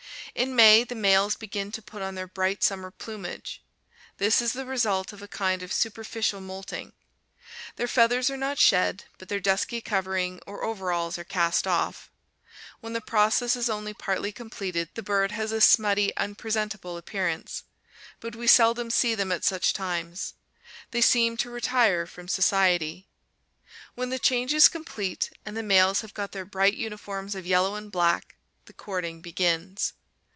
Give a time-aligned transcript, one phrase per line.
[0.33, 3.61] In May the males begin to put on their bright summer plumage.
[4.17, 6.93] This is the result of a kind of superficial moulting.
[7.75, 12.09] Their feathers are not shed, but their dusky covering or overalls are cast off.
[12.79, 17.63] When the process is only partly completed, the bird has a smutty, unpresentable appearance.
[18.21, 20.35] But we seldom see them at such times.
[20.91, 23.09] They seem to retire from society.
[23.95, 27.75] When the change is complete, and the males have got their bright uniforms of yellow
[27.75, 29.91] and black, the courting begins.